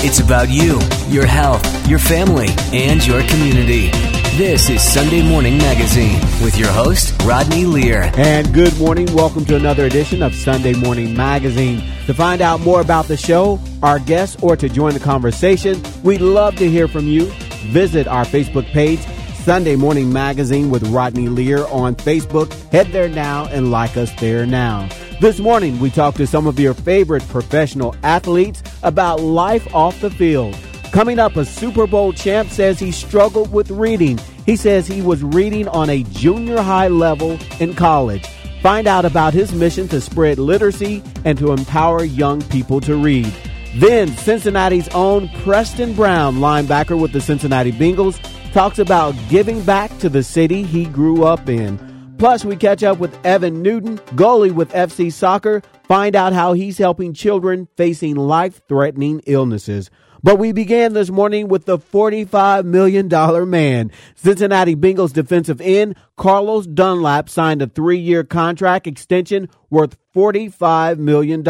[0.00, 0.78] It's about you,
[1.08, 3.90] your health, your family, and your community.
[4.36, 8.12] This is Sunday Morning Magazine with your host, Rodney Lear.
[8.16, 9.12] And good morning.
[9.12, 11.82] Welcome to another edition of Sunday Morning Magazine.
[12.06, 16.20] To find out more about the show, our guests, or to join the conversation, we'd
[16.20, 17.24] love to hear from you.
[17.72, 19.00] Visit our Facebook page,
[19.42, 22.52] Sunday Morning Magazine with Rodney Lear on Facebook.
[22.70, 24.88] Head there now and like us there now.
[25.20, 30.10] This morning, we talked to some of your favorite professional athletes about life off the
[30.10, 30.56] field.
[30.92, 34.18] Coming up, a Super Bowl champ says he struggled with reading.
[34.46, 38.26] He says he was reading on a junior high level in college.
[38.62, 43.32] Find out about his mission to spread literacy and to empower young people to read.
[43.76, 48.18] Then, Cincinnati's own Preston Brown, linebacker with the Cincinnati Bengals,
[48.52, 51.78] talks about giving back to the city he grew up in.
[52.18, 56.78] Plus, we catch up with Evan Newton, goalie with FC Soccer, find out how he's
[56.78, 59.90] helping children facing life threatening illnesses.
[60.22, 63.08] But we began this morning with the $45 million
[63.48, 63.92] man.
[64.16, 71.44] Cincinnati Bengals defensive end Carlos Dunlap signed a three year contract extension worth $45 million.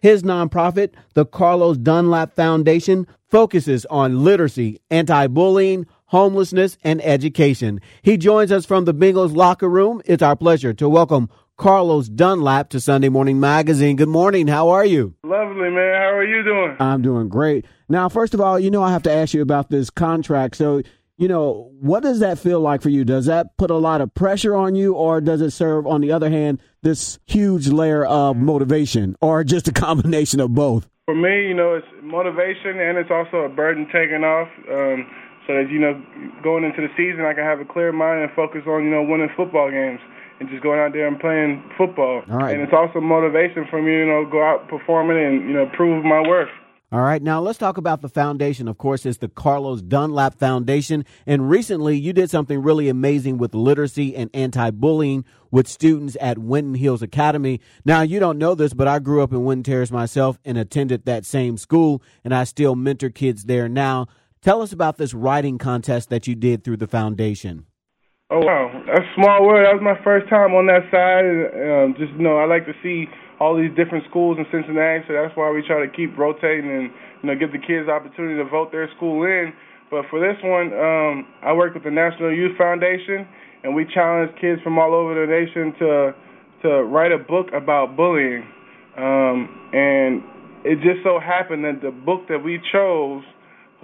[0.00, 7.80] His nonprofit, the Carlos Dunlap Foundation, focuses on literacy, anti bullying, homelessness, and education.
[8.02, 10.02] He joins us from the Bengals locker room.
[10.04, 13.96] It's our pleasure to welcome Carlos Dunlap to Sunday Morning Magazine.
[13.96, 14.48] Good morning.
[14.48, 15.14] How are you?
[15.22, 15.94] Lovely, man.
[15.94, 16.76] How are you doing?
[16.80, 17.66] I'm doing great.
[17.88, 20.56] Now, first of all, you know, I have to ask you about this contract.
[20.56, 20.82] So,
[21.18, 23.04] you know, what does that feel like for you?
[23.04, 26.10] Does that put a lot of pressure on you, or does it serve, on the
[26.10, 30.88] other hand, this huge layer of motivation, or just a combination of both?
[31.04, 34.48] For me, you know, it's motivation and it's also a burden taken off.
[34.70, 35.06] Um,
[35.46, 36.00] so that you know
[36.42, 39.02] going into the season I can have a clear mind and focus on you know
[39.02, 39.98] winning football games
[40.42, 42.22] and just going out there and playing football.
[42.28, 42.52] All right.
[42.52, 46.04] And it's also motivation for me, you know, go out performing and you know prove
[46.04, 46.50] my worth.
[46.90, 48.68] All right, now let's talk about the foundation.
[48.68, 51.06] Of course, it's the Carlos Dunlap Foundation.
[51.26, 56.36] And recently, you did something really amazing with literacy and anti bullying with students at
[56.36, 57.62] Winton Hills Academy.
[57.86, 61.06] Now, you don't know this, but I grew up in Winton Terrace myself and attended
[61.06, 64.06] that same school, and I still mentor kids there now.
[64.42, 67.64] Tell us about this writing contest that you did through the foundation.
[68.32, 69.68] Oh wow, that's a small word.
[69.68, 71.20] That was my first time on that side.
[71.52, 73.04] Um, just you know, I like to see
[73.36, 76.88] all these different schools in Cincinnati, so that's why we try to keep rotating and
[77.20, 79.52] you know give the kids the opportunity to vote their school in.
[79.92, 83.28] But for this one, um, I work with the National Youth Foundation,
[83.68, 85.90] and we challenge kids from all over the nation to
[86.64, 88.48] to write a book about bullying.
[88.96, 89.44] Um,
[89.76, 90.24] and
[90.64, 93.28] it just so happened that the book that we chose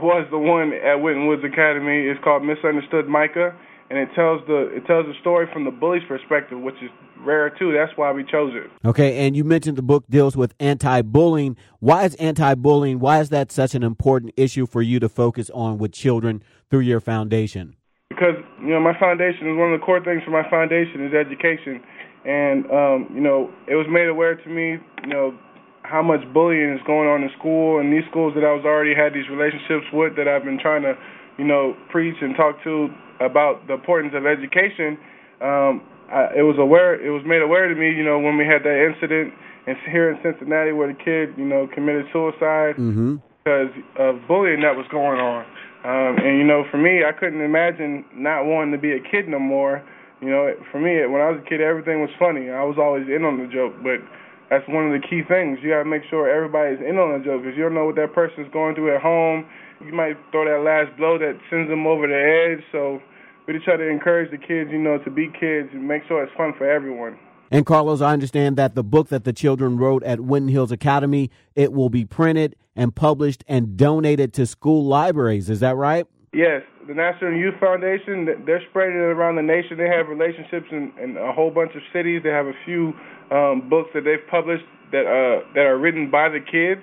[0.00, 2.08] was the one at Winton Woods Academy.
[2.08, 3.52] It's called Misunderstood Micah,
[3.90, 6.90] and it tells the it tells the story from the bully's perspective, which is
[7.20, 7.72] rare too.
[7.72, 8.70] That's why we chose it.
[8.86, 11.56] Okay, and you mentioned the book deals with anti-bullying.
[11.80, 13.00] Why is anti-bullying?
[13.00, 16.80] Why is that such an important issue for you to focus on with children through
[16.80, 17.76] your foundation?
[18.08, 21.14] Because you know, my foundation is one of the core things for my foundation is
[21.14, 21.82] education,
[22.24, 25.36] and um, you know, it was made aware to me, you know,
[25.82, 28.94] how much bullying is going on in school and these schools that I was already
[28.94, 30.92] had these relationships with that I've been trying to,
[31.38, 32.88] you know, preach and talk to
[33.20, 34.98] about the importance of education.
[35.40, 38.44] Um, I, it was aware, it was made aware to me, you know, when we
[38.44, 39.32] had that incident
[39.66, 43.16] in, here in Cincinnati where the kid, you know, committed suicide mm-hmm.
[43.44, 45.46] because of bullying that was going on.
[45.84, 49.28] Um, and you know, for me, I couldn't imagine not wanting to be a kid
[49.28, 49.84] no more.
[50.20, 52.50] You know, for me, when I was a kid, everything was funny.
[52.50, 54.02] I was always in on the joke, but
[54.50, 55.58] that's one of the key things.
[55.62, 57.96] You got to make sure everybody's in on the joke because you don't know what
[57.96, 59.44] that person's going through at home.
[59.84, 62.64] You might throw that last blow that sends them over the edge.
[62.72, 63.00] So
[63.46, 66.22] we just try to encourage the kids, you know, to be kids and make sure
[66.22, 67.18] it's fun for everyone.
[67.50, 71.30] And Carlos, I understand that the book that the children wrote at Winton Hills Academy,
[71.54, 75.48] it will be printed and published and donated to school libraries.
[75.48, 76.06] Is that right?
[76.34, 79.78] Yes, the National Youth Foundation, they're spreading it around the nation.
[79.78, 82.20] They have relationships in, in a whole bunch of cities.
[82.22, 82.92] They have a few
[83.30, 86.82] um, books that they've published that uh, that are written by the kids.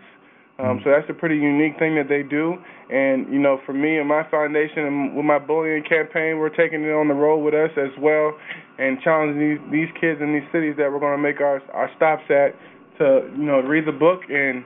[0.57, 2.55] Um, so that's a pretty unique thing that they do.
[2.89, 6.83] And you know, for me and my foundation and with my bullying campaign, we're taking
[6.83, 8.37] it on the road with us as well,
[8.77, 11.91] and challenging these these kids in these cities that we're going to make our our
[11.97, 12.55] stops at
[12.99, 14.63] to you know read the book and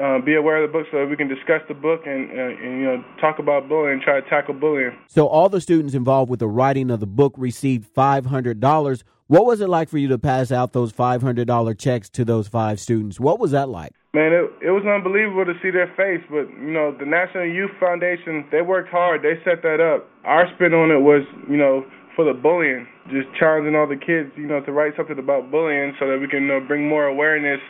[0.00, 2.42] uh, be aware of the book so that we can discuss the book and, uh,
[2.42, 4.92] and, you know talk about bullying, try to tackle bullying.
[5.08, 9.04] So all the students involved with the writing of the book received five hundred dollars.
[9.26, 12.26] What was it like for you to pass out those five hundred dollar checks to
[12.26, 13.18] those five students?
[13.18, 13.92] What was that like?
[14.12, 16.20] Man, it, it was unbelievable to see their face.
[16.28, 19.22] But you know, the National Youth Foundation they worked hard.
[19.22, 20.04] They set that up.
[20.24, 24.28] Our spin on it was you know for the bullying, just challenging all the kids
[24.36, 27.60] you know to write something about bullying so that we can bring more awareness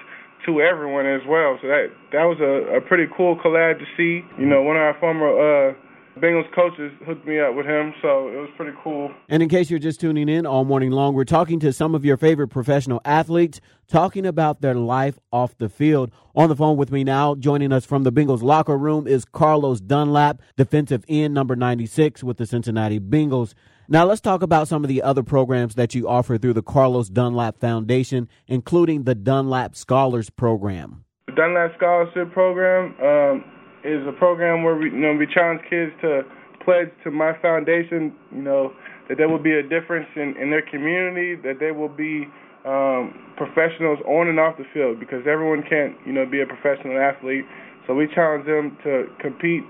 [0.47, 1.56] to everyone as well.
[1.62, 4.27] So that that was a, a pretty cool collab to see.
[4.43, 5.75] You know, one of our former uh,
[6.19, 9.13] Bengals coaches hooked me up with him, so it was pretty cool.
[9.29, 12.05] And in case you're just tuning in all morning long, we're talking to some of
[12.05, 16.13] your favorite professional athletes, talking about their life off the field.
[16.37, 19.81] On the phone with me now, joining us from the Bengals locker room is Carlos
[19.81, 23.55] Dunlap, defensive end number 96 with the Cincinnati Bengals.
[23.89, 27.09] Now let's talk about some of the other programs that you offer through the Carlos
[27.09, 31.05] Dunlap Foundation, including the Dunlap Scholars Program.
[31.27, 33.45] The Dunlap Scholarship Program um,
[33.85, 36.23] is a program where we, you know, we challenge kids to
[36.65, 38.73] pledge to my foundation, you know,
[39.09, 42.27] that there will be a difference in, in their community, that they will be
[42.65, 46.97] um, professionals on and off the field because everyone can't, you know, be a professional
[46.97, 47.45] athlete.
[47.87, 49.63] So we challenge them to compete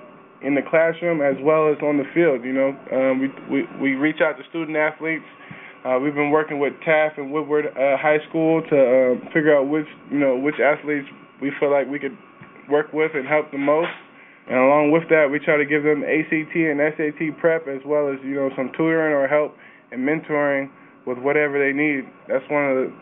[0.42, 2.44] in the classroom as well as on the field.
[2.44, 5.26] You know, um, we, we we reach out to student athletes.
[5.84, 9.68] Uh, we've been working with Taft and Woodward uh, High School to uh, figure out
[9.68, 11.08] which you know which athletes
[11.42, 12.16] we feel like we could
[12.70, 13.90] work with and help the most.
[14.46, 18.12] And along with that, we try to give them ACT and SAT prep as well
[18.12, 19.56] as you know some tutoring or help
[19.90, 20.70] and mentoring
[21.06, 22.04] with whatever they need.
[22.28, 22.92] That's one of the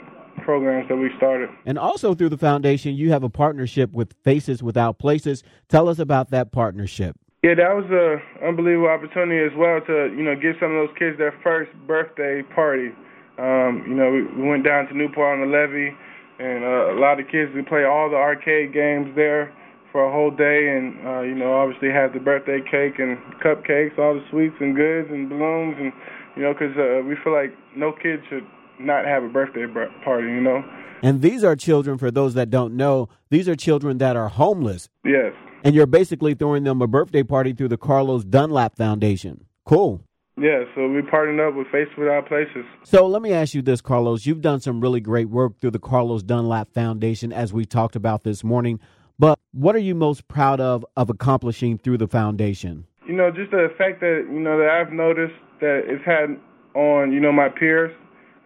[0.44, 1.50] programs that we started.
[1.66, 5.42] And also through the foundation, you have a partnership with Faces Without Places.
[5.68, 7.16] Tell us about that partnership.
[7.42, 10.96] Yeah, that was an unbelievable opportunity as well to you know give some of those
[10.96, 12.94] kids their first birthday party.
[13.38, 15.90] Um, you know, we, we went down to Newport on the Levee,
[16.38, 19.52] and uh, a lot of kids we play all the arcade games there
[19.92, 23.98] for a whole day, and uh, you know, obviously have the birthday cake and cupcakes,
[23.98, 25.92] all the sweets and goods and balloons, and
[26.34, 28.46] you know, because uh, we feel like no kid should
[28.80, 29.66] not have a birthday
[30.04, 30.64] party, you know.
[31.02, 34.88] And these are children, for those that don't know, these are children that are homeless.
[35.04, 35.32] Yes.
[35.64, 39.44] And you're basically throwing them a birthday party through the Carlos Dunlap Foundation.
[39.64, 40.02] Cool.
[40.38, 42.64] Yeah, so we partnered up with Face Without Places.
[42.84, 44.24] So let me ask you this, Carlos.
[44.24, 48.22] You've done some really great work through the Carlos Dunlap Foundation, as we talked about
[48.22, 48.80] this morning.
[49.22, 52.84] But what are you most proud of of accomplishing through the foundation?
[53.06, 56.34] You know, just the effect that you know that I've noticed that it's had
[56.74, 57.94] on you know my peers.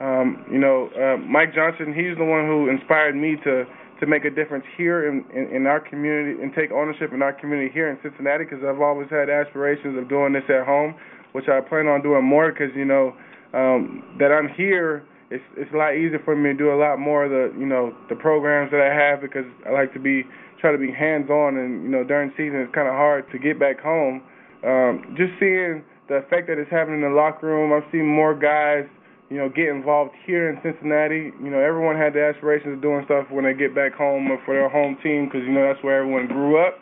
[0.00, 3.64] Um, you know, uh, Mike Johnson, he's the one who inspired me to
[4.00, 7.32] to make a difference here in, in, in our community and take ownership in our
[7.32, 10.94] community here in Cincinnati because I've always had aspirations of doing this at home,
[11.32, 13.16] which I plan on doing more because you know
[13.54, 15.08] um, that I'm here.
[15.30, 17.64] It's it's a lot easier for me to do a lot more of the you
[17.64, 20.28] know the programs that I have because I like to be
[20.60, 23.38] try to be hands on, and you know during season it's kind of hard to
[23.38, 24.22] get back home.
[24.64, 28.34] Um, just seeing the effect that it's having in the locker room, I've seen more
[28.34, 28.86] guys,
[29.28, 31.34] you know, get involved here in Cincinnati.
[31.42, 34.38] You know, everyone had the aspirations of doing stuff when they get back home or
[34.44, 36.78] for their home team because you know that's where everyone grew up.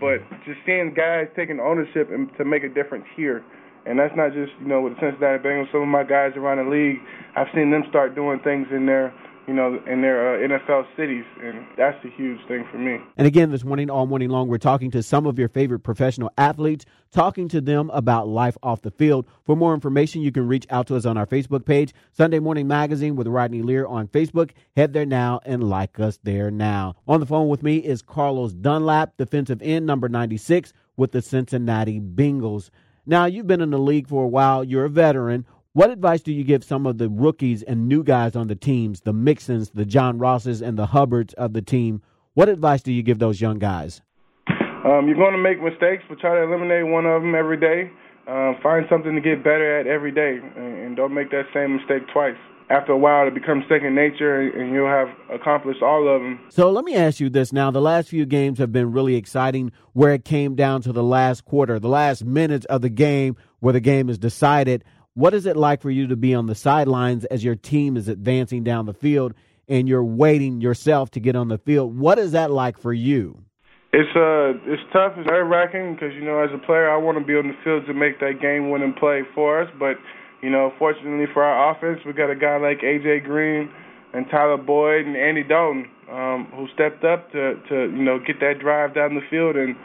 [0.00, 3.44] But just seeing guys taking ownership and to make a difference here.
[3.84, 5.70] And that's not just, you know, with the Cincinnati Bengals.
[5.72, 7.02] Some of my guys around the league,
[7.34, 9.12] I've seen them start doing things in their
[9.46, 12.98] you know, in their uh, NFL cities, and that's a huge thing for me.
[13.16, 16.30] And again, this morning, all morning long, we're talking to some of your favorite professional
[16.38, 19.26] athletes, talking to them about life off the field.
[19.44, 22.68] For more information, you can reach out to us on our Facebook page, Sunday Morning
[22.68, 24.50] Magazine with Rodney Lear on Facebook.
[24.76, 26.94] Head there now and like us there now.
[27.08, 32.00] On the phone with me is Carlos Dunlap, defensive end number 96 with the Cincinnati
[32.00, 32.70] Bengals.
[33.04, 34.62] Now, you've been in the league for a while.
[34.62, 35.44] You're a veteran.
[35.74, 39.00] What advice do you give some of the rookies and new guys on the teams,
[39.00, 42.02] the Mixons, the John Rosses, and the Hubbards of the team?
[42.34, 44.02] What advice do you give those young guys?
[44.50, 47.90] Um, you're going to make mistakes, but try to eliminate one of them every day.
[48.28, 51.76] Uh, find something to get better at every day, and, and don't make that same
[51.76, 52.36] mistake twice.
[52.68, 56.38] After a while, it becomes second nature, and you'll have accomplished all of them.
[56.50, 57.70] So let me ask you this now.
[57.70, 61.46] The last few games have been really exciting where it came down to the last
[61.46, 64.84] quarter, the last minutes of the game where the game is decided.
[65.14, 68.08] What is it like for you to be on the sidelines as your team is
[68.08, 69.34] advancing down the field
[69.68, 71.98] and you're waiting yourself to get on the field?
[71.98, 73.44] What is that like for you?
[73.92, 75.12] It's uh, it's tough.
[75.18, 77.54] It's nerve wracking because you know, as a player, I want to be on the
[77.62, 79.68] field to make that game winning play for us.
[79.78, 79.96] But
[80.42, 83.70] you know, fortunately for our offense, we got a guy like AJ Green
[84.14, 88.40] and Tyler Boyd and Andy Dalton um, who stepped up to to you know get
[88.40, 89.76] that drive down the field and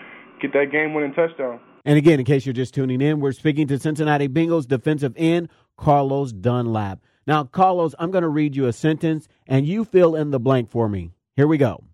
[0.42, 1.60] get that game winning touchdown.
[1.88, 5.48] And again, in case you're just tuning in, we're speaking to Cincinnati Bengals defensive end
[5.78, 7.00] Carlos Dunlap.
[7.26, 10.70] Now, Carlos, I'm going to read you a sentence and you fill in the blank
[10.70, 11.12] for me.
[11.38, 11.86] Here we go.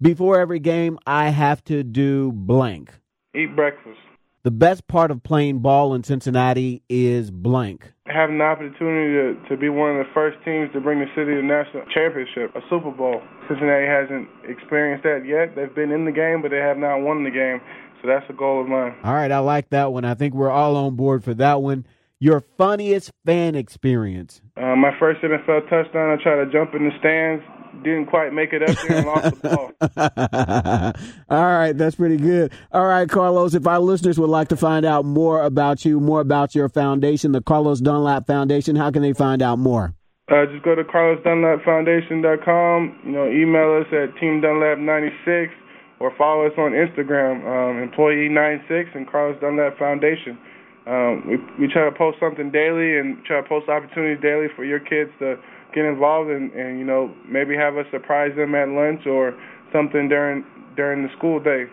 [0.00, 2.92] Before every game, I have to do blank.
[3.34, 3.98] Eat breakfast.
[4.44, 7.90] The best part of playing ball in Cincinnati is blank.
[8.06, 11.32] Having the opportunity to, to be one of the first teams to bring the city
[11.32, 13.22] to national championship, a Super Bowl.
[13.48, 15.56] Cincinnati hasn't experienced that yet.
[15.56, 17.58] They've been in the game, but they have not won the game.
[18.04, 18.94] So that's a goal of mine.
[19.02, 20.04] All right, I like that one.
[20.04, 21.86] I think we're all on board for that one.
[22.20, 24.42] Your funniest fan experience?
[24.58, 27.42] Uh, my first NFL touchdown, I tried to jump in the stands,
[27.82, 29.72] didn't quite make it up there and lost the ball.
[31.38, 32.52] All right, that's pretty good.
[32.72, 36.20] All right, Carlos, if our listeners would like to find out more about you, more
[36.20, 39.94] about your foundation, the Carlos Dunlap Foundation, how can they find out more?
[40.30, 42.98] Uh, just go to carlosdunlapfoundation.com.
[43.06, 45.48] You know, email us at teamdunlap96
[46.00, 50.38] or follow us on Instagram, um, employee96 and Carlos Dunlap Foundation.
[50.86, 54.64] Um, we we try to post something daily and try to post opportunities daily for
[54.64, 55.36] your kids to
[55.74, 59.34] get involved and, and you know maybe have us surprise them at lunch or
[59.72, 60.44] something during
[60.76, 61.64] during the school day.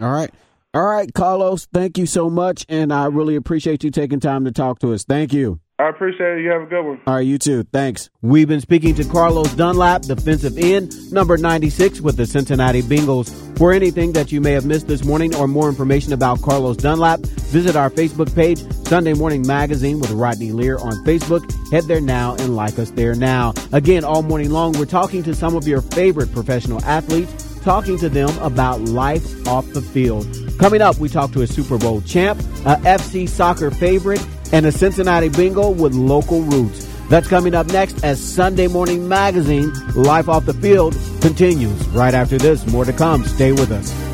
[0.00, 0.30] All right.
[0.74, 4.52] All right, Carlos, thank you so much, and I really appreciate you taking time to
[4.52, 5.02] talk to us.
[5.02, 5.60] Thank you.
[5.80, 6.42] I appreciate it.
[6.42, 7.00] You have a good one.
[7.06, 7.62] All right, you too.
[7.62, 8.10] Thanks.
[8.20, 13.30] We've been speaking to Carlos Dunlap, defensive end, number 96 with the Cincinnati Bengals.
[13.56, 17.20] For anything that you may have missed this morning or more information about Carlos Dunlap,
[17.20, 18.58] visit our Facebook page,
[18.88, 21.48] Sunday Morning Magazine with Rodney Lear on Facebook.
[21.70, 23.54] Head there now and like us there now.
[23.72, 28.08] Again, all morning long, we're talking to some of your favorite professional athletes, talking to
[28.08, 30.26] them about life off the field.
[30.58, 34.72] Coming up, we talk to a Super Bowl champ, a FC soccer favorite, and a
[34.72, 36.86] Cincinnati Bengal with local roots.
[37.08, 41.88] That's coming up next as Sunday Morning Magazine, Life Off the Field, continues.
[41.88, 43.24] Right after this, more to come.
[43.24, 44.07] Stay with us.